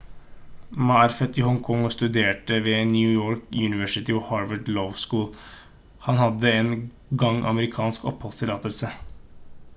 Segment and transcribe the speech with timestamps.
[0.91, 4.89] ma er født i hong kong og studerte ved new york university og harvard law
[5.05, 5.29] school
[6.09, 6.75] han hadde en
[7.27, 8.91] gang amerikansk oppholdstillatelse